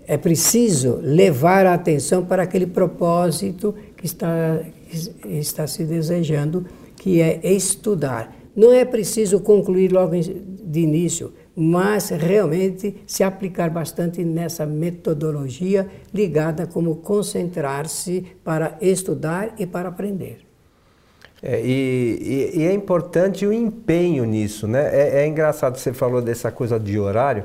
É 0.07 0.19
preciso 0.19 1.01
levar 1.03 1.65
a 1.65 1.73
atenção 1.73 2.23
para 2.23 2.43
aquele 2.43 2.67
propósito 2.67 3.75
que 3.97 4.05
está, 4.05 4.61
está 5.25 5.67
se 5.67 5.85
desejando, 5.85 6.67
que 6.97 7.23
é 7.23 7.41
estudar. 7.43 8.37
Não 8.55 8.75
é 8.75 8.85
preciso 8.85 9.41
concluir 9.41 9.91
logo 9.91 10.13
de 10.17 10.81
início 10.81 11.33
mas 11.57 12.11
realmente 12.11 13.03
se 13.07 13.25
aplicar 13.25 13.71
bastante 13.71 14.23
nessa 14.23 14.67
metodologia 14.67 15.89
ligada 16.13 16.67
como 16.67 16.97
concentrar-se 16.97 18.27
para 18.45 18.77
estudar 18.83 19.55
e 19.59 19.67
para 19.67 19.89
aprender. 19.89 20.41
É, 21.43 21.61
e, 21.63 22.53
e, 22.55 22.61
e, 22.61 22.67
é 22.67 22.73
importante 22.73 23.47
o 23.47 23.53
empenho 23.53 24.25
nisso, 24.25 24.67
né? 24.67 24.89
É, 24.93 25.23
é, 25.23 25.27
engraçado, 25.27 25.79
você 25.79 25.93
falou 25.93 26.21
dessa 26.21 26.51
coisa 26.51 26.79
de 26.79 26.99
horário, 26.99 27.45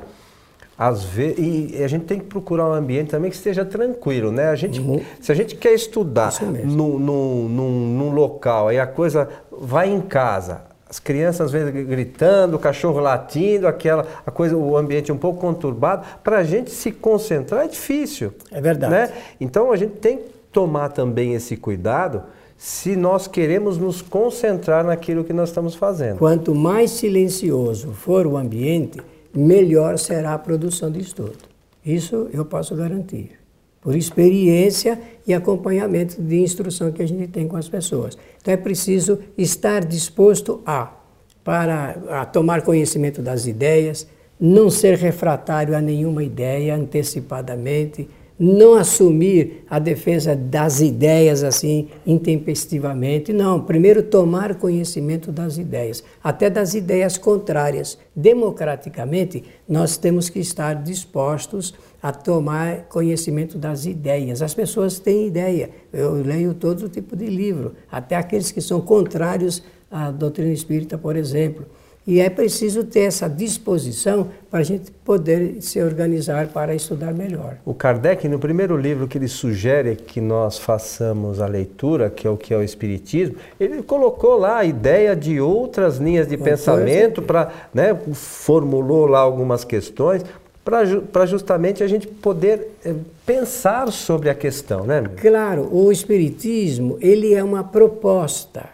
às 0.76 1.04
vezes, 1.04 1.38
e 1.38 1.82
a 1.82 1.88
gente 1.88 2.06
tem 2.06 2.18
que 2.18 2.26
procurar 2.26 2.68
um 2.68 2.72
ambiente 2.72 3.10
também 3.10 3.30
que 3.30 3.36
esteja 3.36 3.64
tranquilo, 3.64 4.32
né? 4.32 4.48
A 4.48 4.56
gente, 4.56 4.80
uhum. 4.80 5.00
Se 5.20 5.30
a 5.30 5.34
gente 5.34 5.54
quer 5.56 5.72
estudar 5.72 6.32
no, 6.42 6.98
no, 6.98 7.48
num, 7.48 7.98
num 7.98 8.10
local, 8.10 8.68
aí 8.68 8.80
a 8.80 8.86
coisa 8.86 9.28
vai 9.50 9.90
em 9.90 10.00
casa, 10.00 10.62
as 10.92 10.98
crianças 10.98 11.46
às 11.46 11.50
vezes 11.50 11.72
gritando, 11.86 12.56
o 12.56 12.58
cachorro 12.58 13.00
latindo, 13.00 13.66
aquela 13.66 14.06
a 14.26 14.30
coisa, 14.30 14.54
o 14.54 14.76
ambiente 14.76 15.10
um 15.10 15.16
pouco 15.16 15.40
conturbado, 15.40 16.06
para 16.22 16.36
a 16.36 16.44
gente 16.44 16.70
se 16.70 16.92
concentrar 16.92 17.64
é 17.64 17.68
difícil. 17.68 18.34
É 18.50 18.60
verdade. 18.60 18.92
Né? 18.92 19.10
Então 19.40 19.72
a 19.72 19.76
gente 19.76 19.94
tem 19.94 20.18
que 20.18 20.24
tomar 20.52 20.90
também 20.90 21.32
esse 21.32 21.56
cuidado 21.56 22.24
se 22.58 22.94
nós 22.94 23.26
queremos 23.26 23.78
nos 23.78 24.02
concentrar 24.02 24.84
naquilo 24.84 25.24
que 25.24 25.32
nós 25.32 25.48
estamos 25.48 25.74
fazendo. 25.74 26.18
Quanto 26.18 26.54
mais 26.54 26.90
silencioso 26.90 27.92
for 27.92 28.26
o 28.26 28.36
ambiente, 28.36 29.00
melhor 29.34 29.98
será 29.98 30.34
a 30.34 30.38
produção 30.38 30.90
de 30.90 31.00
estudo. 31.00 31.38
Isso 31.82 32.28
eu 32.34 32.44
posso 32.44 32.76
garantir 32.76 33.41
por 33.82 33.96
experiência 33.96 34.98
e 35.26 35.34
acompanhamento 35.34 36.22
de 36.22 36.40
instrução 36.40 36.92
que 36.92 37.02
a 37.02 37.06
gente 37.06 37.26
tem 37.26 37.48
com 37.48 37.56
as 37.56 37.68
pessoas. 37.68 38.16
Então 38.40 38.54
é 38.54 38.56
preciso 38.56 39.18
estar 39.36 39.84
disposto 39.84 40.62
a 40.64 40.98
para 41.44 41.96
a 42.08 42.24
tomar 42.24 42.62
conhecimento 42.62 43.20
das 43.20 43.46
ideias, 43.46 44.06
não 44.38 44.70
ser 44.70 44.96
refratário 44.96 45.76
a 45.76 45.80
nenhuma 45.80 46.22
ideia 46.22 46.76
antecipadamente, 46.76 48.08
não 48.38 48.74
assumir 48.74 49.64
a 49.68 49.78
defesa 49.78 50.34
das 50.34 50.80
ideias 50.80 51.44
assim 51.44 51.88
intempestivamente, 52.06 53.32
não. 53.32 53.60
Primeiro 53.60 54.02
tomar 54.02 54.56
conhecimento 54.56 55.30
das 55.30 55.58
ideias, 55.58 56.02
até 56.22 56.50
das 56.50 56.74
ideias 56.74 57.16
contrárias. 57.16 57.98
Democraticamente, 58.14 59.44
nós 59.68 59.96
temos 59.96 60.28
que 60.28 60.40
estar 60.40 60.74
dispostos 60.82 61.74
a 62.02 62.10
tomar 62.10 62.88
conhecimento 62.88 63.56
das 63.56 63.86
ideias. 63.86 64.42
As 64.42 64.52
pessoas 64.52 64.98
têm 64.98 65.28
ideia. 65.28 65.70
Eu 65.92 66.14
leio 66.14 66.52
todo 66.54 66.88
tipo 66.88 67.14
de 67.14 67.26
livro, 67.26 67.74
até 67.90 68.16
aqueles 68.16 68.50
que 68.50 68.60
são 68.60 68.80
contrários 68.80 69.62
à 69.90 70.10
doutrina 70.10 70.52
espírita, 70.52 70.98
por 70.98 71.14
exemplo. 71.14 71.64
E 72.04 72.20
é 72.20 72.28
preciso 72.28 72.82
ter 72.82 73.00
essa 73.00 73.28
disposição 73.28 74.28
para 74.50 74.60
a 74.60 74.62
gente 74.62 74.90
poder 75.04 75.62
se 75.62 75.80
organizar 75.80 76.48
para 76.48 76.74
estudar 76.74 77.14
melhor. 77.14 77.58
O 77.64 77.72
Kardec, 77.72 78.26
no 78.28 78.40
primeiro 78.40 78.76
livro 78.76 79.06
que 79.06 79.16
ele 79.16 79.28
sugere 79.28 79.94
que 79.94 80.20
nós 80.20 80.58
façamos 80.58 81.40
a 81.40 81.46
leitura, 81.46 82.10
que 82.10 82.26
é 82.26 82.30
o 82.30 82.36
que 82.36 82.52
é 82.52 82.56
o 82.56 82.62
Espiritismo, 82.62 83.36
ele 83.58 83.82
colocou 83.82 84.36
lá 84.36 84.58
a 84.58 84.64
ideia 84.64 85.14
de 85.14 85.40
outras 85.40 85.98
linhas 85.98 86.26
de 86.26 86.36
pensamento, 86.36 87.22
para, 87.22 87.52
né, 87.72 87.96
formulou 88.12 89.06
lá 89.06 89.20
algumas 89.20 89.64
questões 89.64 90.24
para 90.64 91.26
justamente 91.26 91.82
a 91.82 91.88
gente 91.88 92.06
poder 92.06 92.68
eh, 92.84 92.94
pensar 93.26 93.90
sobre 93.90 94.30
a 94.30 94.34
questão, 94.34 94.84
né? 94.84 95.02
Claro, 95.20 95.68
o 95.72 95.90
Espiritismo 95.90 96.96
ele 97.00 97.34
é 97.34 97.42
uma 97.42 97.64
proposta, 97.64 98.68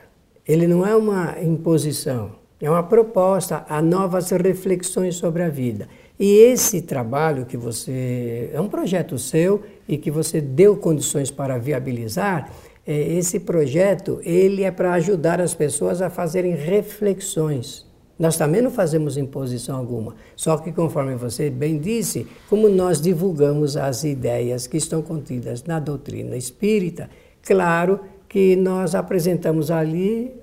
ele 0.46 0.66
não 0.66 0.86
é 0.86 0.94
uma 0.94 1.36
imposição. 1.40 2.37
É 2.60 2.68
uma 2.68 2.82
proposta 2.82 3.64
a 3.68 3.80
novas 3.80 4.30
reflexões 4.30 5.14
sobre 5.14 5.42
a 5.42 5.48
vida. 5.48 5.88
E 6.18 6.32
esse 6.32 6.82
trabalho 6.82 7.46
que 7.46 7.56
você. 7.56 8.50
É 8.52 8.60
um 8.60 8.68
projeto 8.68 9.16
seu 9.16 9.62
e 9.86 9.96
que 9.96 10.10
você 10.10 10.40
deu 10.40 10.76
condições 10.76 11.30
para 11.30 11.56
viabilizar. 11.58 12.50
É, 12.84 13.12
esse 13.12 13.38
projeto 13.38 14.20
ele 14.24 14.64
é 14.64 14.70
para 14.70 14.94
ajudar 14.94 15.40
as 15.40 15.54
pessoas 15.54 16.02
a 16.02 16.10
fazerem 16.10 16.54
reflexões. 16.56 17.86
Nós 18.18 18.36
também 18.36 18.60
não 18.60 18.70
fazemos 18.70 19.16
imposição 19.16 19.76
alguma. 19.76 20.16
Só 20.34 20.56
que, 20.56 20.72
conforme 20.72 21.14
você 21.14 21.48
bem 21.50 21.78
disse, 21.78 22.26
como 22.48 22.68
nós 22.68 23.00
divulgamos 23.00 23.76
as 23.76 24.02
ideias 24.02 24.66
que 24.66 24.76
estão 24.76 25.00
contidas 25.00 25.62
na 25.62 25.78
doutrina 25.78 26.36
espírita, 26.36 27.08
claro 27.40 28.00
que 28.28 28.56
nós 28.56 28.96
apresentamos 28.96 29.70
ali 29.70 30.34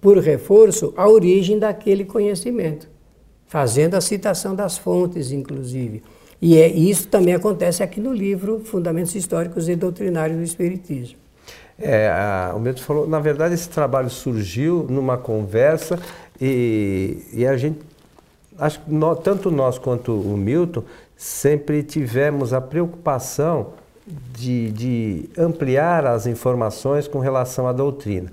por 0.00 0.18
reforço, 0.18 0.92
a 0.96 1.08
origem 1.08 1.58
daquele 1.58 2.04
conhecimento, 2.04 2.88
fazendo 3.46 3.94
a 3.94 4.00
citação 4.00 4.54
das 4.54 4.76
fontes, 4.78 5.32
inclusive. 5.32 6.02
E 6.40 6.56
é, 6.56 6.68
isso 6.68 7.08
também 7.08 7.34
acontece 7.34 7.82
aqui 7.82 8.00
no 8.00 8.12
livro 8.12 8.60
Fundamentos 8.64 9.14
Históricos 9.14 9.68
e 9.68 9.76
Doutrinários 9.76 10.38
do 10.38 10.42
Espiritismo. 10.42 11.18
É, 11.78 12.08
a, 12.08 12.52
o 12.54 12.60
Milton 12.60 12.82
falou, 12.82 13.08
na 13.08 13.20
verdade, 13.20 13.54
esse 13.54 13.68
trabalho 13.68 14.10
surgiu 14.10 14.86
numa 14.88 15.16
conversa 15.16 15.98
e, 16.40 17.24
e 17.32 17.46
a 17.46 17.56
gente, 17.56 17.80
acho 18.58 18.80
que 18.80 18.92
nós, 18.92 19.18
tanto 19.20 19.50
nós 19.50 19.78
quanto 19.78 20.12
o 20.12 20.36
Milton, 20.36 20.82
sempre 21.16 21.82
tivemos 21.82 22.52
a 22.52 22.60
preocupação 22.60 23.74
de, 24.32 24.70
de 24.70 25.30
ampliar 25.38 26.06
as 26.06 26.26
informações 26.26 27.06
com 27.06 27.18
relação 27.18 27.66
à 27.66 27.72
doutrina. 27.72 28.30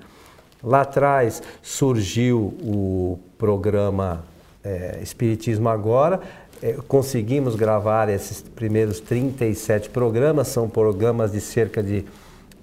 Lá 0.62 0.80
atrás 0.82 1.42
surgiu 1.62 2.54
o 2.62 3.18
programa 3.38 4.24
é, 4.64 4.98
Espiritismo 5.02 5.68
Agora, 5.68 6.20
é, 6.62 6.76
conseguimos 6.88 7.54
gravar 7.54 8.08
esses 8.08 8.42
primeiros 8.42 8.98
37 9.00 9.90
programas, 9.90 10.48
são 10.48 10.68
programas 10.68 11.30
de 11.30 11.40
cerca 11.40 11.82
de 11.82 12.04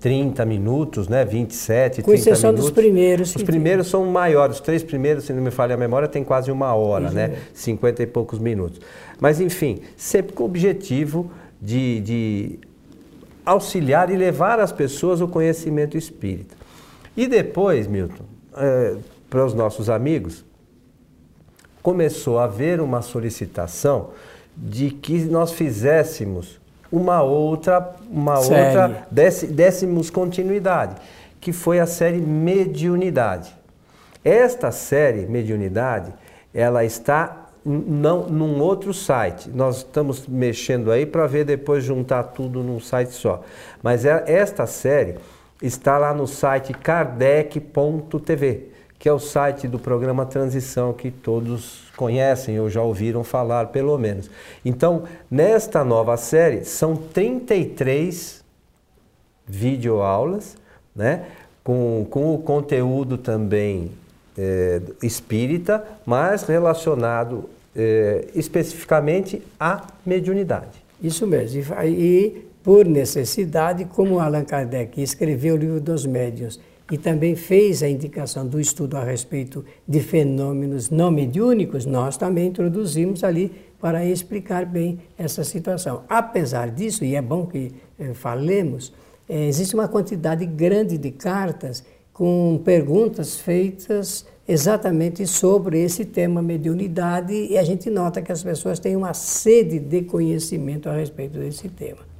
30 0.02 0.46
minutos, 0.46 1.08
né? 1.08 1.24
27, 1.24 2.02
Com 2.02 2.12
30 2.12 2.20
exceção 2.20 2.52
minutos. 2.52 2.70
dos 2.70 2.76
primeiros. 2.76 3.36
Os 3.36 3.44
primeiros 3.44 3.88
são 3.88 4.06
maiores, 4.06 4.58
os 4.58 4.62
três 4.62 4.84
primeiros, 4.84 5.24
se 5.24 5.34
não 5.34 5.42
me 5.42 5.50
falha 5.50 5.74
a 5.74 5.78
memória, 5.78 6.08
tem 6.08 6.24
quase 6.24 6.52
uma 6.52 6.76
hora, 6.76 7.10
né? 7.10 7.38
50 7.54 8.04
e 8.04 8.06
poucos 8.06 8.38
minutos. 8.38 8.82
Mas, 9.20 9.40
enfim, 9.40 9.80
sempre 9.96 10.34
com 10.34 10.44
o 10.44 10.46
objetivo 10.46 11.32
de, 11.62 12.02
de 12.02 12.60
auxiliar 13.46 14.12
e 14.12 14.18
levar 14.18 14.60
às 14.60 14.72
pessoas 14.72 15.22
o 15.22 15.28
conhecimento 15.28 15.98
espírita. 15.98 16.65
E 17.16 17.28
depois, 17.28 17.88
Milton, 17.88 18.26
é, 18.58 18.96
para 19.30 19.46
os 19.46 19.54
nossos 19.54 19.90
amigos, 19.90 20.44
começou 21.82 22.40
a 22.40 22.46
haver 22.46 22.82
uma 22.82 23.02
solicitação 23.02 24.10
de 24.56 24.90
que 24.90 25.20
nós 25.26 25.52
fizéssemos 25.52 26.60
uma 26.92 27.22
outra, 27.22 27.96
uma 28.10 28.38
série. 28.38 28.68
outra, 28.68 29.08
desse, 29.12 30.12
continuidade, 30.12 30.96
que 31.40 31.52
foi 31.52 31.80
a 31.80 31.86
série 31.86 32.20
Mediunidade. 32.20 33.56
Esta 34.24 34.72
série 34.72 35.26
Mediunidade, 35.28 36.14
ela 36.54 36.84
está 36.84 37.50
não, 37.66 38.28
num 38.28 38.62
outro 38.62 38.94
site. 38.94 39.50
Nós 39.50 39.78
estamos 39.78 40.28
mexendo 40.28 40.92
aí 40.92 41.06
para 41.06 41.28
ver 41.28 41.46
depois 41.46 41.84
juntar 41.84 42.24
tudo 42.24 42.64
num 42.64 42.80
site 42.80 43.12
só. 43.12 43.44
Mas 43.84 44.06
é, 44.06 44.24
esta 44.28 44.66
série 44.66 45.16
está 45.62 45.98
lá 45.98 46.14
no 46.14 46.28
site 46.28 46.74
kardec.tv, 46.74 48.70
que 48.98 49.10
é 49.10 49.14
o 49.14 49.20
site 49.20 49.68
do 49.68 49.80
programa 49.80 50.26
Transição 50.26 50.94
que 50.94 51.12
todos 51.12 51.84
conhecem 51.96 52.60
ou 52.60 52.70
já 52.70 52.82
ouviram 52.82 53.24
falar, 53.24 53.68
pelo 53.68 53.98
menos. 53.98 54.30
Então, 54.64 55.04
nesta 55.30 55.84
nova 55.84 56.18
série, 56.18 56.66
são 56.66 56.96
33 56.96 58.44
videoaulas, 59.46 60.58
né? 60.96 61.26
Com, 61.64 62.06
com 62.10 62.34
o 62.36 62.38
conteúdo 62.40 63.18
também 63.18 63.92
é, 64.38 64.82
espírita, 65.02 65.84
mas 66.06 66.44
relacionado 66.44 67.50
é, 67.76 68.28
especificamente 68.36 69.42
à 69.60 69.88
mediunidade. 70.06 70.84
Isso 71.02 71.26
mesmo. 71.26 71.62
E 71.84 72.46
por 72.66 72.88
necessidade, 72.88 73.86
como 73.86 74.20
Allan 74.20 74.44
Kardec 74.44 75.00
escreveu 75.00 75.54
o 75.54 75.58
livro 75.58 75.80
dos 75.80 76.04
médiuns 76.04 76.60
e 76.92 76.98
também 76.98 77.36
fez 77.36 77.84
a 77.84 77.88
indicação 77.88 78.48
do 78.48 78.60
estudo 78.60 78.98
a 78.98 79.04
respeito 79.04 79.64
de 79.88 80.00
fenômenos 80.00 80.90
não 80.90 81.12
mediúnicos, 81.12 81.86
nós 81.86 82.18
também 82.18 82.48
introduzimos 82.48 83.24
ali 83.24 83.52
para 83.80 84.04
explicar 84.04 84.66
bem 84.66 84.98
essa 85.16 85.44
situação. 85.44 86.06
Apesar 86.10 86.72
disso, 86.72 87.06
e 87.06 87.14
é 87.14 87.22
bom 87.22 87.46
que 87.46 87.72
eh, 88.00 88.16
falemos, 88.16 88.92
eh, 89.30 89.46
existe 89.48 89.76
uma 89.76 89.88
quantidade 89.88 90.44
grande 90.48 90.98
de 90.98 91.12
cartas 91.12 91.84
com 92.12 92.60
perguntas 92.66 93.38
feitas 93.38 94.26
exatamente 94.48 95.28
sobre 95.28 95.84
esse 95.84 96.04
tema 96.04 96.42
mediunidade 96.42 97.32
e 97.32 97.60
a 97.60 97.64
gente 97.64 97.92
nota 97.92 98.24
que 98.24 98.32
as 98.32 98.42
pessoas 98.42 98.80
têm 98.80 98.96
uma 98.96 99.14
sede 99.14 99.78
de 99.78 100.02
conhecimento 100.02 100.90
a 100.90 100.94
respeito 100.94 101.38
desse 101.38 101.70
tema. 101.70 102.15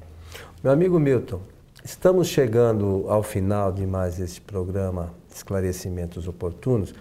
Meu 0.66 0.72
amigo 0.72 0.98
Milton, 0.98 1.38
estamos 1.84 2.26
chegando 2.26 3.04
ao 3.06 3.22
final 3.22 3.70
de 3.70 3.86
mais 3.86 4.18
este 4.18 4.40
programa 4.40 5.14
Esclarecimentos 5.32 6.26
Oportunos, 6.26 6.92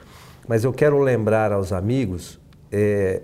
mas 0.48 0.64
eu 0.64 0.72
quero 0.72 1.00
lembrar 1.00 1.52
aos 1.52 1.74
amigos 1.74 2.40
é, 2.72 3.24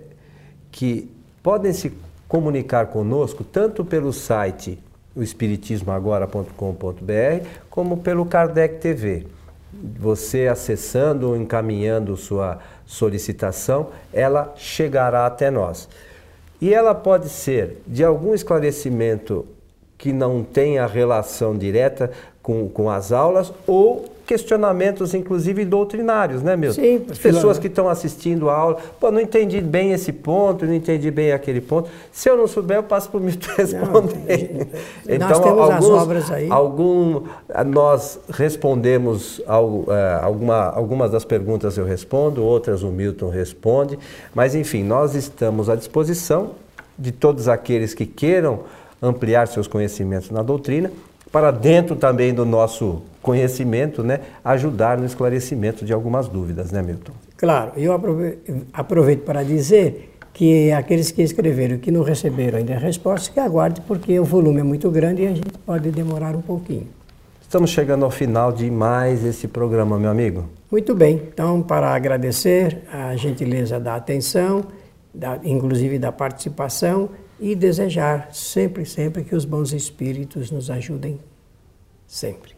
que 0.72 1.08
podem 1.44 1.72
se 1.72 1.92
comunicar 2.26 2.88
conosco 2.88 3.44
tanto 3.44 3.84
pelo 3.84 4.12
site 4.12 4.80
espiritismoagora.com.br 5.16 7.46
como 7.70 7.98
pelo 7.98 8.26
Kardec 8.26 8.80
TV. 8.80 9.28
Você 10.00 10.48
acessando 10.48 11.28
ou 11.28 11.36
encaminhando 11.36 12.16
sua 12.16 12.58
solicitação, 12.84 13.90
ela 14.12 14.52
chegará 14.56 15.24
até 15.24 15.52
nós. 15.52 15.88
E 16.60 16.74
ela 16.74 16.96
pode 16.96 17.28
ser 17.28 17.80
de 17.86 18.02
algum 18.02 18.34
esclarecimento 18.34 19.46
que 20.02 20.12
não 20.12 20.42
tenha 20.42 20.84
relação 20.84 21.56
direta 21.56 22.10
com, 22.42 22.68
com 22.68 22.90
as 22.90 23.12
aulas 23.12 23.52
ou 23.68 24.04
questionamentos, 24.26 25.14
inclusive 25.14 25.64
doutrinários, 25.64 26.42
né, 26.42 26.56
meu? 26.56 26.72
Sim. 26.72 27.06
As 27.08 27.18
pessoas 27.18 27.56
que 27.56 27.68
estão 27.68 27.88
assistindo 27.88 28.50
a 28.50 28.52
aula, 28.52 28.78
pô, 28.98 29.12
não 29.12 29.20
entendi 29.20 29.60
bem 29.60 29.92
esse 29.92 30.12
ponto, 30.12 30.66
não 30.66 30.74
entendi 30.74 31.08
bem 31.08 31.30
aquele 31.30 31.60
ponto. 31.60 31.88
Se 32.10 32.28
eu 32.28 32.36
não 32.36 32.48
souber, 32.48 32.78
eu 32.78 32.82
passo 32.82 33.10
para 33.10 33.20
o 33.20 33.22
Milton 33.22 33.48
responder. 33.56 34.68
Não, 35.06 35.14
então, 35.14 35.28
nós 35.28 35.38
temos 35.38 35.60
alguns, 35.60 35.84
as 35.84 36.02
obras 36.02 36.30
aí. 36.32 36.50
Algum, 36.50 37.22
nós 37.66 38.18
respondemos 38.28 39.40
ao, 39.46 39.84
é, 39.86 40.18
alguma, 40.20 40.64
algumas 40.70 41.12
das 41.12 41.24
perguntas 41.24 41.78
eu 41.78 41.84
respondo, 41.84 42.42
outras 42.42 42.82
o 42.82 42.88
Milton 42.88 43.28
responde, 43.28 43.96
mas 44.34 44.56
enfim, 44.56 44.82
nós 44.82 45.14
estamos 45.14 45.70
à 45.70 45.76
disposição 45.76 46.50
de 46.98 47.12
todos 47.12 47.46
aqueles 47.46 47.94
que 47.94 48.04
queiram 48.04 48.64
ampliar 49.02 49.48
seus 49.48 49.66
conhecimentos 49.66 50.30
na 50.30 50.42
doutrina, 50.42 50.90
para 51.32 51.50
dentro 51.50 51.96
também 51.96 52.32
do 52.32 52.46
nosso 52.46 53.02
conhecimento, 53.20 54.02
né, 54.02 54.20
ajudar 54.44 54.98
no 54.98 55.04
esclarecimento 55.04 55.84
de 55.84 55.92
algumas 55.92 56.28
dúvidas, 56.28 56.70
né, 56.70 56.82
Milton? 56.82 57.12
Claro, 57.36 57.72
eu 57.76 57.92
aproveito 58.72 59.24
para 59.24 59.42
dizer 59.42 60.10
que 60.32 60.70
aqueles 60.72 61.10
que 61.10 61.22
escreveram 61.22 61.76
e 61.76 61.78
que 61.78 61.90
não 61.90 62.02
receberam 62.02 62.58
ainda 62.58 62.74
a 62.74 62.78
resposta, 62.78 63.32
que 63.32 63.40
aguarde, 63.40 63.80
porque 63.82 64.18
o 64.18 64.24
volume 64.24 64.60
é 64.60 64.62
muito 64.62 64.90
grande 64.90 65.22
e 65.22 65.26
a 65.26 65.34
gente 65.34 65.58
pode 65.66 65.90
demorar 65.90 66.36
um 66.36 66.42
pouquinho. 66.42 66.88
Estamos 67.40 67.70
chegando 67.70 68.04
ao 68.04 68.10
final 68.10 68.50
de 68.50 68.70
mais 68.70 69.24
esse 69.24 69.46
programa, 69.46 69.98
meu 69.98 70.10
amigo. 70.10 70.44
Muito 70.70 70.94
bem. 70.94 71.20
Então, 71.32 71.60
para 71.60 71.94
agradecer 71.94 72.82
a 72.90 73.14
gentileza 73.14 73.78
da 73.78 73.94
atenção, 73.94 74.64
da, 75.12 75.38
inclusive 75.44 75.98
da 75.98 76.10
participação, 76.10 77.10
e 77.42 77.56
desejar 77.56 78.28
sempre, 78.32 78.86
sempre 78.86 79.24
que 79.24 79.34
os 79.34 79.44
bons 79.44 79.72
espíritos 79.72 80.52
nos 80.52 80.70
ajudem 80.70 81.18
sempre. 82.06 82.52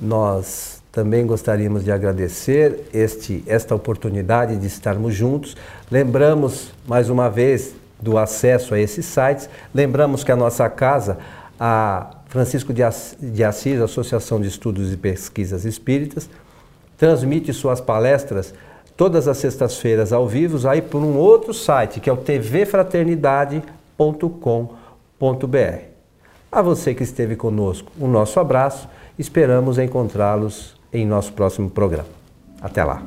Nós 0.00 0.82
também 0.90 1.26
gostaríamos 1.26 1.84
de 1.84 1.92
agradecer 1.92 2.88
este, 2.92 3.44
esta 3.46 3.74
oportunidade 3.74 4.56
de 4.56 4.66
estarmos 4.66 5.14
juntos. 5.14 5.54
Lembramos 5.90 6.72
mais 6.88 7.10
uma 7.10 7.28
vez 7.28 7.74
do 8.00 8.16
acesso 8.16 8.74
a 8.74 8.80
esses 8.80 9.04
sites. 9.04 9.50
Lembramos 9.74 10.24
que 10.24 10.32
a 10.32 10.36
nossa 10.36 10.70
casa, 10.70 11.18
a 11.60 12.16
Francisco 12.28 12.72
de 12.72 13.44
Assis, 13.44 13.78
Associação 13.78 14.40
de 14.40 14.48
Estudos 14.48 14.90
e 14.90 14.96
Pesquisas 14.96 15.66
Espíritas, 15.66 16.30
transmite 16.96 17.52
suas 17.52 17.78
palestras 17.78 18.54
todas 18.96 19.28
as 19.28 19.36
sextas-feiras 19.36 20.14
ao 20.14 20.26
vivo, 20.26 20.66
aí 20.66 20.80
por 20.80 21.02
um 21.02 21.16
outro 21.16 21.52
site, 21.52 22.00
que 22.00 22.08
é 22.08 22.12
o 22.12 22.16
tvfraternidade.com.br. 23.96 25.92
A 26.50 26.60
você 26.60 26.94
que 26.94 27.02
esteve 27.02 27.36
conosco, 27.36 27.90
o 27.98 28.04
um 28.04 28.08
nosso 28.08 28.38
abraço. 28.38 28.88
Esperamos 29.18 29.78
encontrá-los 29.78 30.74
em 30.92 31.06
nosso 31.06 31.32
próximo 31.32 31.70
programa. 31.70 32.08
Até 32.60 32.84
lá. 32.84 33.02